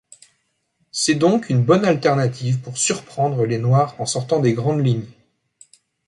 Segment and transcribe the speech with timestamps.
[0.91, 5.05] C'est donc une bonne alternative pour surprendre les noirs en sortant des grandes lignes.